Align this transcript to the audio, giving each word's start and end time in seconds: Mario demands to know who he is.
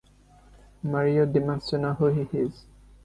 Mario 0.81 1.27
demands 1.27 1.67
to 1.67 1.77
know 1.77 1.93
who 1.93 2.07
he 2.07 2.21
is. 2.39 2.65